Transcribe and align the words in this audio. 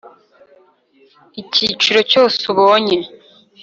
Icyiciro 1.41 1.99
cyse 2.09 2.41
ubonye 2.53 2.97